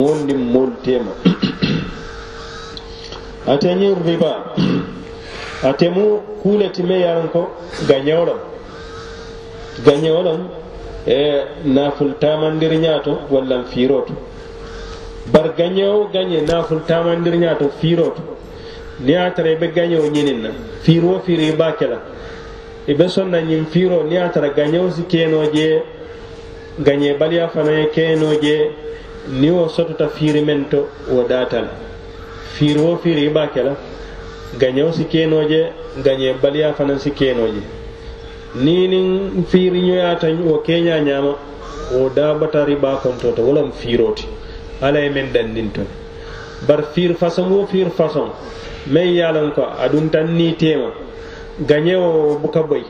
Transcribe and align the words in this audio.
wondi 0.00 0.34
mol 0.34 0.70
tema 0.84 1.12
ateñiŋ 3.52 3.94
riba 4.06 4.32
atemu 5.68 6.04
kuu 6.42 6.58
le 6.58 6.70
ti 6.74 6.82
me 6.82 6.96
ye 7.04 7.10
ko 7.32 7.42
gañewo 7.88 8.24
loŋ 10.28 10.40
e 11.06 11.18
naful 11.64 12.10
tamandiriñaa 12.22 13.00
to 13.04 13.12
walla 13.30 13.56
n 13.60 13.64
fiiroo 13.72 14.02
gañewo 15.58 16.08
gañe 16.14 16.38
naful 16.50 16.80
tamandiriñaa 16.88 17.58
to 17.60 17.66
fiiroo 17.80 18.10
to 18.16 18.22
a 19.16 19.30
tara 19.34 19.50
ibe 19.52 19.66
gañewo 19.76 20.06
ñiniŋ 20.14 20.38
na 20.44 20.50
fiiroo 20.84 21.20
fiiri 21.24 21.48
i 21.48 21.52
bakela 21.52 21.98
ibe 22.86 23.06
sonna 23.08 23.40
ñin 23.40 23.64
i 23.72 23.86
be 24.08 24.16
a 24.16 24.28
tara 24.30 24.48
gañewo 24.48 24.90
si 24.90 25.02
kenoje 25.12 25.82
gañe 26.78 27.14
baliya 27.18 27.48
fanaŋ 27.48 27.74
ye 27.80 27.86
keenoo 27.94 28.34
ni 29.28 29.50
wo 29.50 29.68
sotota 29.68 30.08
fiiri 30.08 30.42
men 30.44 30.68
to 30.68 30.88
wo 31.08 31.22
datal 31.28 31.68
fiiri 32.54 32.80
wo 32.80 32.96
fiiri 32.96 33.26
i 33.26 33.30
be 33.30 33.46
ke 33.54 33.62
la. 33.62 33.76
Gañewo 34.58 34.92
si 34.92 35.04
kenoje 35.04 35.70
gañe 36.02 36.34
baliya 36.42 36.72
fanaŋ 36.74 36.98
si 36.98 37.10
kenoje 37.12 37.62
ni 38.56 38.88
nin 38.88 39.44
fiiri 39.46 39.80
ñoyata 39.80 40.26
wo 40.44 40.58
keña 40.58 40.98
ñama 40.98 41.36
wo 41.92 42.08
dabata 42.08 42.64
riba 42.64 42.96
kontoto 43.02 43.42
wolam 43.42 43.70
fiiroti 43.70 43.78
fiiro 43.80 44.12
ti. 44.14 44.26
Alla 44.82 44.98
ye 45.00 45.10
meŋ 45.10 45.30
dandinto 45.32 45.80
ne 45.82 45.86
bari 46.66 46.82
fiiri 46.92 47.14
façon 47.14 47.48
wo 47.48 47.64
fiir 47.66 47.90
façon 47.90 48.30
meŋ 48.88 49.14
yalan 49.14 49.52
ko 49.52 49.62
aduŋ 49.84 50.10
tan 50.10 50.34
ni 50.34 50.54
tema 50.56 50.90
gañewo 51.60 52.38
buka 52.42 52.62
boy 52.62 52.82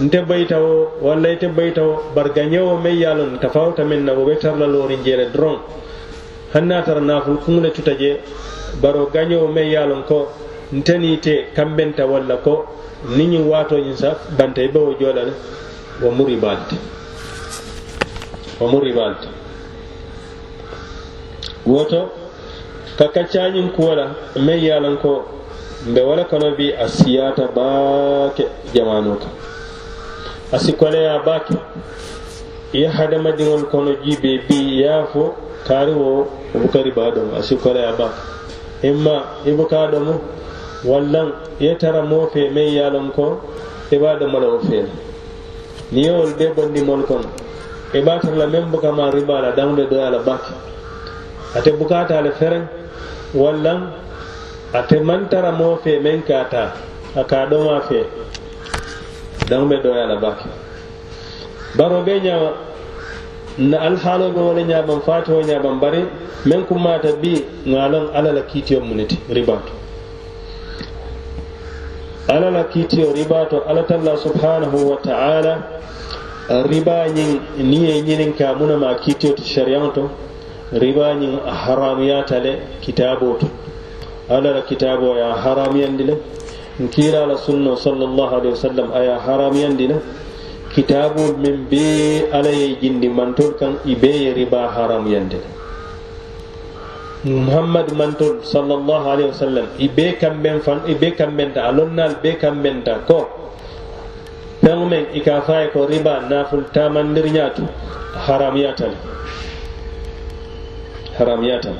nte 0.00 0.18
bayita 0.26 0.58
walla 1.00 1.28
ite 1.30 1.48
bayita 1.48 1.82
bar 2.14 2.28
gañewo 2.34 2.76
meŋ 2.82 2.94
ye 2.98 3.06
a 3.06 3.14
loŋ 3.14 3.38
tafawuta 3.38 3.84
meŋ 3.84 4.00
na 4.04 4.12
wo 4.12 4.24
be 4.24 4.34
tara 4.36 4.56
la 4.58 4.66
looriŋ 4.66 5.02
jee 5.04 5.16
le 5.16 5.26
tara 6.82 7.00
naful 7.00 7.38
kuŋle 7.38 7.70
tuta 7.70 7.94
je 7.94 8.18
baro 8.82 9.06
gañewo 9.14 9.46
meŋ 9.46 9.66
ye 9.70 9.76
ko 10.08 10.28
nte 10.72 10.98
niŋ 10.98 11.20
kambenta 11.54 12.04
walla 12.06 12.36
ko 12.36 12.66
niñin 13.16 13.46
watoñin 13.46 13.96
sa 13.96 14.18
banta 14.36 14.62
i 14.62 14.68
ɓewo 14.68 14.96
wo 14.98 15.32
wo 16.02 16.10
muri 16.10 16.36
ti 16.68 16.76
wo 18.58 18.66
muri 18.66 18.92
ti 19.20 19.28
woto 21.66 22.10
ka 22.98 23.06
kaccañin 23.14 23.70
kuwola 23.70 24.06
la 24.34 24.42
meŋ 24.42 24.96
ko 24.98 25.33
mbe 25.86 26.00
wala 26.00 26.24
kono 26.24 26.50
bi 26.56 26.72
a 26.72 26.88
siyata 26.88 27.48
baake 27.56 28.46
jamanu 28.74 29.16
ka. 29.20 29.26
A 30.52 30.58
sikoleya 30.58 31.18
baake 31.26 31.54
ye 32.72 32.86
hadamadiŋol 32.88 33.62
kono 33.70 33.92
jibe 34.04 34.40
bi 34.48 34.80
ya 34.80 35.04
fo 35.12 35.34
kaari 35.66 35.92
wo 35.92 36.26
wo 36.54 36.90
ba 36.96 37.10
domo 37.10 37.36
a 37.36 37.42
sikoleya 37.42 37.92
baake. 37.98 38.20
Imma 38.82 39.16
i 39.46 39.52
buka 39.52 39.90
domo 39.92 40.20
wallan 40.84 41.32
ye 41.60 41.74
tara 41.76 42.02
moo 42.02 42.26
fee 42.32 42.48
meŋ 42.48 42.68
ye 42.72 42.80
a 42.80 42.90
ko 43.12 43.40
i 43.92 43.96
be 43.98 44.06
a 44.06 44.16
wo 44.52 44.58
fee 44.60 44.82
le 44.82 44.90
niŋ 45.92 46.04
yewol 46.04 46.32
bee 46.38 46.48
bondi 46.56 46.80
kono 46.80 47.28
i 47.92 48.00
be 48.00 48.10
a 48.10 48.46
meŋ 48.46 48.70
bukama 48.72 48.96
maa 49.04 49.10
ribaa 49.10 49.40
la 49.40 49.50
daŋo 49.52 49.84
doya 49.90 50.10
la 50.10 50.18
baake. 50.18 50.52
Ate 51.54 51.70
bukaata 51.76 52.22
le 52.22 52.30
fereŋ 52.32 52.62
wallaŋ 53.34 54.03
ate 54.78 54.96
mantara 55.08 55.50
moo 55.52 55.76
fe 55.82 55.92
meŋ 56.04 56.18
ka 56.28 56.38
ta 56.50 56.62
a 57.14 57.22
ka 57.30 57.46
ɗoma 57.50 57.80
fe 57.88 58.00
daŋ 59.48 59.68
be 59.68 59.76
doya 59.82 60.06
la 60.06 60.16
bake 60.16 60.48
baro 61.78 62.02
be 62.06 62.14
ñama 62.20 62.50
na 63.58 63.78
alhaalo 63.88 64.30
be 64.34 64.40
wala 64.40 64.62
ñaban 64.62 65.00
fati 65.06 65.30
wo 65.30 65.40
ñaban 65.42 65.78
bari 65.80 66.02
meŋ 66.48 66.60
kummata 66.66 67.12
bi 67.22 67.44
ŋalon 67.66 68.06
ala 68.14 68.32
la 68.32 68.42
kiitiyo 68.42 68.80
muniti 68.80 69.16
ribato 69.30 69.72
ala 72.28 72.50
la 72.50 72.64
kiitiyo 72.64 73.12
ribato 73.12 73.62
ala 73.68 73.82
talla 73.84 74.16
subhanahu 74.16 74.90
wa 74.90 74.96
ta'ala 75.06 75.52
riba 76.66 77.06
ñiŋ 77.14 77.30
niŋ 77.70 77.82
ye 77.88 78.02
ñiniŋ 78.02 78.32
ka 78.38 78.54
munama 78.58 78.94
kiitiyo 78.98 79.32
ti 79.38 79.44
sariyaŋo 79.54 79.88
to 79.94 80.10
riba 80.72 81.14
ñiŋ 81.14 81.32
a 81.46 81.52
haramuyata 81.62 82.38
le 82.42 82.52
kitabo 82.82 83.38
to. 83.38 83.46
ala 84.28 84.54
la 84.54 84.62
kitabo 84.62 85.16
ya 85.16 85.34
haramiyandi 85.34 86.04
le. 86.04 86.14
Nkira 86.80 87.26
la 87.26 87.36
sunno 87.36 87.76
sallallahu 87.76 88.34
alaihi 88.34 88.54
wasallam 88.56 88.92
aya 88.92 89.18
haramiyandi 89.18 89.86
le. 89.88 89.96
Kitabol 90.74 91.36
min 91.38 91.66
be 91.70 92.28
ala 92.32 92.50
ye 92.50 92.76
jindi 92.80 93.08
mantol 93.08 93.54
kan 93.58 93.78
i 93.84 93.94
be 93.94 94.08
ye 94.08 94.32
riba 94.34 94.68
haramiyandi 94.74 95.36
le. 95.36 95.48
Muhammad 97.24 97.88
mantol 97.92 98.44
sallallahu 98.44 99.06
alaihi 99.08 99.30
wasallam 99.32 99.66
i 99.78 99.88
be 99.88 100.12
kamben 100.20 100.60
fan 100.60 100.82
i 100.86 100.94
be 100.94 101.10
kambenta 101.16 101.64
alonnal 101.68 102.20
be 102.20 102.36
kambenta 102.36 103.00
ko 103.06 103.44
feŋo 104.64 104.84
meŋ 104.92 105.04
i 105.12 105.20
ka 105.20 105.40
faye 105.46 105.68
ko 105.72 105.84
riba 105.86 106.14
naful 106.30 106.64
tamandirñatu 106.74 107.62
haramiyata 108.26 108.86
le 108.92 108.96
haramiyata 111.18 111.70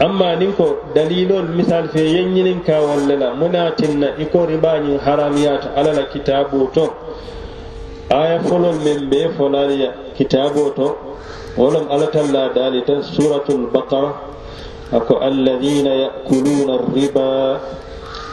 amma 0.00 0.36
nin 0.36 0.52
ko 0.56 0.66
dalilol 0.94 1.48
misal 1.52 1.88
fe 1.92 2.00
yeññinin 2.00 2.60
ka 2.64 2.80
walle 2.80 3.14
la 3.20 3.34
munatinna 3.34 4.16
i 4.18 4.24
ko 4.32 4.46
ribañin 4.46 4.98
haramuyata 4.98 5.74
ala 5.76 5.92
la 5.92 6.04
kitabo 6.12 6.70
to 6.74 6.88
aya 8.10 8.40
folol 8.40 8.76
men 8.84 9.10
be 9.10 9.28
folaliya 9.36 9.92
kitabo 10.16 10.72
to 10.74 10.86
wolom 11.56 11.84
alatalla 11.92 12.48
dalita 12.54 13.02
suratul 13.12 13.68
baqara 13.74 14.12
ako 14.92 15.14
alladina 15.20 15.92
yakuluna 16.04 16.74
riba 16.94 17.60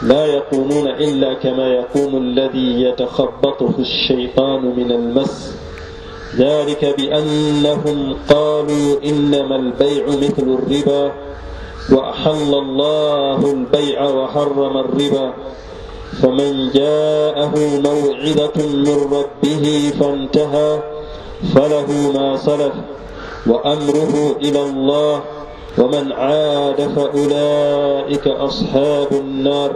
لا 0.04 0.26
يقومون 0.26 0.88
إلا 0.88 1.34
كما 1.42 1.68
يقوم 1.74 2.18
الذي 2.18 2.82
يتخبطه 2.86 3.74
الشيطان 3.80 4.62
من 4.78 4.90
المس 4.92 5.56
ذلك 6.38 6.86
بأنهم 6.98 7.98
قالوا 8.30 8.90
إنما 9.06 9.56
البيع 9.56 10.04
مثل 10.08 10.48
الربا 10.58 11.12
وأحل 11.92 12.52
الله 12.54 13.40
البيع 13.54 14.00
وحرم 14.04 14.74
الربا. 14.78 15.28
فمن 16.22 16.52
جاءه 16.74 17.54
موعظة 17.84 18.58
من 18.86 18.98
ربه 19.12 19.66
فانتهى 20.00 20.72
فله 21.56 21.90
ما 22.16 22.38
سلف 22.38 22.74
وأمره 23.48 24.14
إلى 24.42 24.62
الله. 24.64 25.22
ومن 25.78 26.06
عاد 26.12 26.80
فأولئك 26.96 28.26
أصحاب 28.28 29.10
النار. 29.12 29.72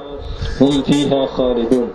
هم 0.61 0.81
فيها 0.81 1.25
خالدون. 1.25 1.89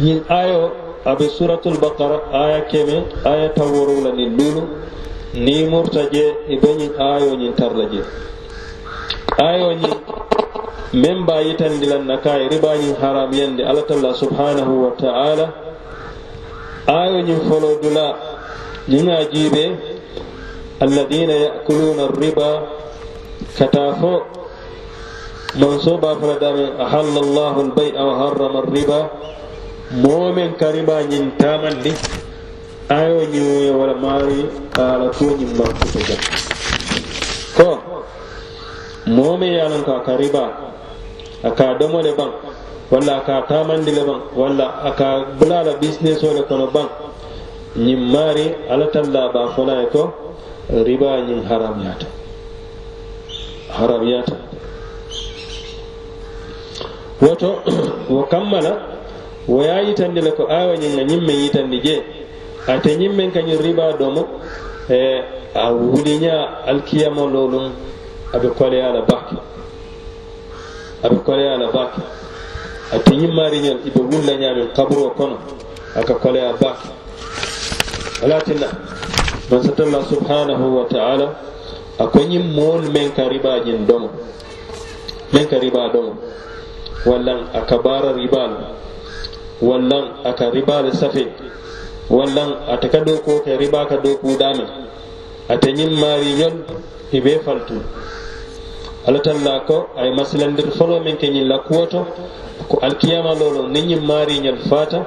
yin 0.00 0.24
ayo 0.32 0.72
abe 1.04 1.28
suratul 1.28 1.76
baqara 1.76 2.24
aya 2.32 2.64
keme 2.72 3.04
aya 3.24 3.52
taworula 3.52 4.16
ni 4.16 4.32
lulu 4.32 4.64
ni 5.36 5.68
murta 5.68 6.08
je 6.08 6.24
e 6.48 6.56
beñin 6.56 6.96
ayo 6.96 7.36
ñin 7.36 7.52
tarla 7.52 7.84
ayoñi 9.40 9.90
men 10.92 11.24
ba 11.26 11.40
yitandilan 11.40 12.04
na 12.06 12.16
kaye 12.20 12.48
ribañin 12.52 12.96
haram 13.00 13.30
yande 13.32 13.62
allah 13.64 13.84
talla 13.88 14.10
subhanahu 14.14 14.72
wa 14.84 14.90
taala. 15.00 15.46
Ayoñin 16.90 17.40
folo 17.48 17.78
dula 17.82 18.06
ñinga 18.88 19.30
jiibe 19.32 19.64
alladina 20.80 21.34
yakuluna 21.34 22.10
riba 22.18 22.50
kata 23.58 23.94
fo 24.00 24.26
monso 25.60 25.98
ba 26.02 26.16
fana 26.18 26.36
damen 26.42 26.70
ahalla 26.80 27.20
llahu 27.22 27.60
lbaya 27.70 28.02
wa 28.04 28.14
harrama 28.26 28.60
riba. 28.74 29.00
Momen 30.02 30.54
ka 30.58 30.70
riba 30.74 31.02
ñin 31.06 31.34
tamandi 31.38 31.92
ayoñiwoye 32.90 33.70
wala 33.70 33.94
maari 33.94 34.46
ala 34.74 35.10
tuñin 35.14 35.54
mankuto 35.54 35.98
jam 36.02 36.18
ko 37.54 37.70
moo 39.06 39.36
yalan 39.40 39.82
ko 39.84 39.92
a 39.96 40.00
ka 40.04 40.16
ribaa 40.16 40.50
a 41.42 41.50
ka 41.50 41.74
domo 41.78 42.00
walla 42.90 43.16
aka 43.22 43.40
ka 43.40 43.46
taamandi 43.48 43.90
le 43.94 44.02
baŋ 44.04 44.20
walla 44.34 44.66
aka 44.88 45.08
bulala 45.38 45.72
business 45.80 46.22
ole 46.24 46.42
kono 46.48 46.66
ban. 46.74 46.88
Ñin 47.76 48.00
maari 48.12 48.46
alla 48.68 48.86
talla 48.90 49.30
ba 49.32 49.48
fonaye 49.54 49.76
naŋ 49.76 49.82
ye 49.84 49.90
ko 49.94 50.02
ribaa 50.86 51.20
ñiŋ 51.26 51.40
haramuyaata 51.48 52.06
haramuyaata 53.76 54.36
woto 57.22 57.50
wo 58.14 58.22
kammala 58.32 58.72
woya 59.48 59.82
yitandi 59.86 60.20
le 60.20 60.32
ko 60.32 60.44
awa 60.50 60.74
ñinga 60.76 61.02
ŋa 61.02 61.08
ñiŋ 61.10 61.30
yitandi 61.42 61.78
je. 61.84 61.96
Ate 62.66 62.90
ñiŋ 62.96 63.12
meŋ 63.16 63.30
ka 63.34 63.40
ñiŋ 63.40 63.58
domo 63.98 64.22
e 64.90 65.22
a 65.54 65.70
wuliña 65.72 66.34
alkiyama 66.70 67.22
looluŋ 67.34 67.66
aɓe 68.34 68.48
koleya 68.58 68.92
la 68.92 69.00
bake. 69.02 69.36
Aɓe 71.04 71.16
koleya 71.26 71.56
la 71.58 71.66
bake. 71.72 72.00
Ate 72.94 73.10
ñimmariñol 73.16 73.78
iɓe 73.88 74.00
wullañamin 74.10 74.68
kaburo 74.76 75.10
kono 75.16 75.36
aka 75.98 76.14
koleya 76.14 76.52
bake. 76.60 76.88
Walatinna 78.22 78.66
mansatalla 79.50 80.02
subhanahu 80.04 80.76
wa 80.78 80.84
taala 80.84 81.26
a 81.98 82.04
ñim 82.28 82.54
mool 82.54 82.82
men 82.92 83.12
ka 83.12 83.28
ribañin 83.28 83.86
domo. 83.86 84.10
Men 85.32 85.46
ka 85.48 85.58
riba 85.58 85.88
domo. 85.92 86.16
Wallan 87.06 87.48
aka 87.54 87.78
bara 87.78 88.12
ribal. 88.12 88.52
Wallan 89.60 90.06
aka 90.24 90.50
ribal 90.50 90.92
safe. 90.94 91.26
Wallan 92.10 92.50
ata 92.68 92.88
ka 92.88 92.98
ɗo 93.04 93.22
ko 93.24 93.40
ke 93.44 93.56
riba 93.56 93.86
ka 93.88 93.96
ɗo 93.96 94.16
kuɗamen 94.22 94.68
ata 95.48 95.70
ñim 95.70 95.90
mariñol 96.00 96.54
iɓe 97.12 97.38
faltu. 97.44 97.74
Alla 99.10 99.18
talla 99.26 99.60
ko 99.66 99.90
ay 99.98 100.14
masilandir 100.14 100.70
folo 100.78 101.00
men 101.02 101.16
ke 101.18 101.26
ñin 101.26 101.48
la 101.48 101.58
kuwoto 101.58 102.06
ko 102.70 102.78
alkiyama 102.82 103.34
lolo 103.34 103.66
ni 103.68 103.80
ñin 103.82 104.02
maariñol 104.06 104.58
fata 104.70 104.98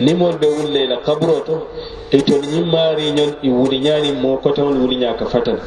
nimol 0.00 0.34
ɓe 0.40 0.46
wulle 0.56 0.86
la 0.88 0.96
kaburo 1.04 1.36
to 1.46 1.54
ton 2.26 2.40
ñin 2.52 2.64
maariñol 2.74 3.32
i 3.42 3.48
wuliñani 3.50 4.12
mo 4.22 4.38
kotewol 4.44 4.76
wuliña 4.82 5.12
ka 5.18 5.26
fatana 5.26 5.60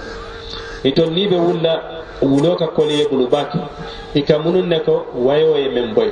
e 0.83 0.89
ton 0.91 1.13
ni 1.13 1.27
ɓe 1.27 1.37
wulla 1.37 1.73
wulo 2.21 2.55
ka 2.55 2.67
kolye 2.67 3.05
bulu 3.11 3.27
bake 3.29 3.59
i 4.15 4.21
ka 4.23 4.39
munun 4.39 4.67
ne 4.69 4.79
ko 4.79 5.05
wayoye 5.27 5.69
men 5.69 5.93
boy. 5.93 6.09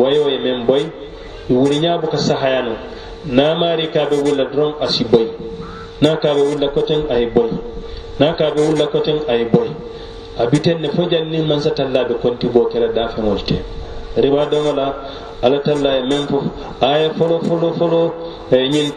Wayoye 0.00 0.38
men 0.38 0.66
boy 0.66 0.82
i 1.50 1.52
wuliñabu 1.52 2.06
ka 2.12 2.18
sahayano. 2.18 2.74
Na 3.26 3.54
maari 3.60 3.86
kaɓe 3.94 4.16
wulla 4.24 4.44
doron 4.52 4.74
asi 4.80 5.04
boy. 5.04 5.26
Na 6.00 6.16
kaɓe 6.16 6.40
wulla 6.48 6.68
koten 6.68 7.02
ay 7.10 7.26
boy. 7.26 7.50
Na 8.20 8.34
kaɓe 8.38 8.60
wulla 8.68 8.86
koten 8.86 9.18
ay 9.28 9.44
boy 9.52 9.68
abitenne 10.38 10.88
fo 10.94 11.02
janni 11.10 11.38
man 11.42 11.60
sa 11.60 11.70
tallaɓe 11.70 12.14
konti 12.22 12.46
bo 12.48 12.66
kela 12.70 12.88
dafeŋol 12.88 13.40
te 13.46 13.56
riba 14.16 14.46
doŋola 14.50 14.86
alla 15.42 15.58
talla 15.66 15.90
e 15.98 16.02
meŋ 16.10 16.22
fo 16.30 16.38
aya 16.80 17.10
folo 17.18 17.38
folo 17.46 17.68
folo 17.78 18.02
e 18.50 18.68
ñiŋ 18.72 18.88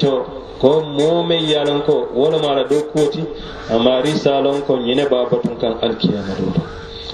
ko 0.62 0.72
moo 0.98 1.24
meŋ 1.30 1.82
ko 1.86 1.96
wolema 2.16 2.48
ala 2.52 2.64
do 2.70 2.78
kuwoti 2.92 3.22
amaari 3.70 4.12
sa 4.24 4.40
lon 4.42 4.62
ko 4.68 4.74
ñine 4.78 5.04
babatun 5.12 5.56
kaŋ 5.62 5.74
alkiyama 5.86 6.34
doto 6.40 6.62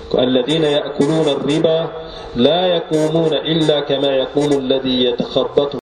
ko 0.10 0.18
alladina 0.24 0.68
yakuluna 0.68 1.34
riba 1.48 1.76
la 2.36 2.68
yakumuna 2.74 3.38
illa 3.46 3.82
kama 3.88 4.08
yakumu 4.22 4.56
alladi 4.60 5.06
yatakhabbatu 5.06 5.83